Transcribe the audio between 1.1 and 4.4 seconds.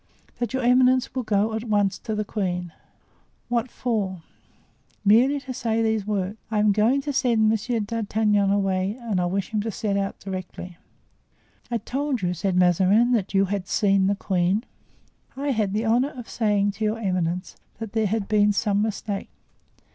will go at once to the queen." "What for?"